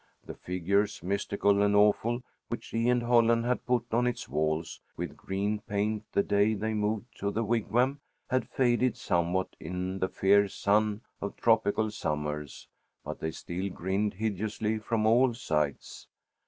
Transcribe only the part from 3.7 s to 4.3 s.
on its